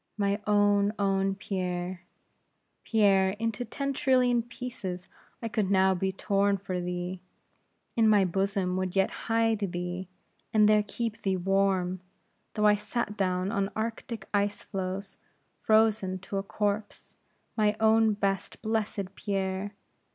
[0.17, 2.01] "My own, own Pierre!
[2.83, 5.07] Pierre, into ten trillion pieces
[5.43, 7.21] I could now be torn for thee;
[7.95, 10.07] in my bosom would yet hide thee,
[10.51, 11.99] and there keep thee warm,
[12.55, 15.17] though I sat down on Arctic ice floes,
[15.61, 17.13] frozen to a corpse.
[17.55, 19.75] My own, best, blessed Pierre!